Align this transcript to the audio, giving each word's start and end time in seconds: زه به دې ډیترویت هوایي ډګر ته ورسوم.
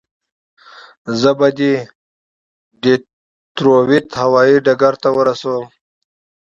زه 1.19 1.31
به 1.39 1.47
دې 1.57 1.73
ډیترویت 2.81 4.07
هوایي 4.21 4.57
ډګر 4.65 4.93
ته 5.01 5.09
ورسوم. 5.17 5.65